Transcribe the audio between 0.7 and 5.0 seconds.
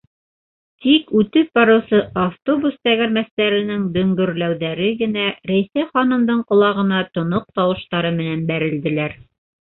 Тик үтеп барыусы автобус тәгәрмәстәренең дөңгөрләүҙәре